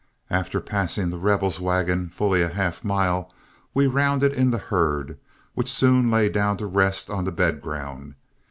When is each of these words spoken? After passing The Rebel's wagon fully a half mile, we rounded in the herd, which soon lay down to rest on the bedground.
After 0.31 0.59
passing 0.59 1.11
The 1.11 1.19
Rebel's 1.19 1.59
wagon 1.59 2.09
fully 2.09 2.41
a 2.41 2.49
half 2.49 2.83
mile, 2.83 3.29
we 3.75 3.85
rounded 3.85 4.33
in 4.33 4.49
the 4.49 4.57
herd, 4.57 5.19
which 5.53 5.71
soon 5.71 6.09
lay 6.09 6.27
down 6.27 6.57
to 6.57 6.65
rest 6.65 7.11
on 7.11 7.23
the 7.23 7.31
bedground. 7.31 8.15